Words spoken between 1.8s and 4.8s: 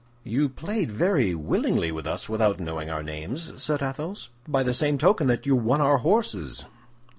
with us without knowing our names," said Athos, "by the